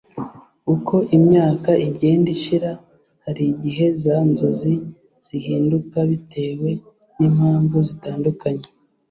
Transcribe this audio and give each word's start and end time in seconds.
uko 0.73 0.95
imyaka 1.17 1.71
igenda 1.87 2.27
ishira 2.35 2.71
hari 3.25 3.43
igihe 3.53 3.85
za 4.03 4.17
nzozi 4.29 4.73
zihinduka 5.25 5.97
bitewe 6.09 6.69
n’impamvu 7.17 7.77
zitandukanye 7.89 8.65